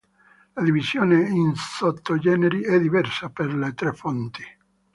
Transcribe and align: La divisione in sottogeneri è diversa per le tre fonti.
La 0.55 0.63
divisione 0.63 1.29
in 1.29 1.53
sottogeneri 1.55 2.63
è 2.63 2.79
diversa 2.79 3.29
per 3.29 3.53
le 3.53 3.71
tre 3.75 3.91
fonti. 3.93 4.43